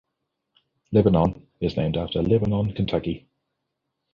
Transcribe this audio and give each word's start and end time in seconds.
Lebanon 0.91 1.45
is 1.59 1.77
named 1.77 1.95
after 1.95 2.23
Lebanon, 2.23 2.73
Kentucky. 2.73 3.27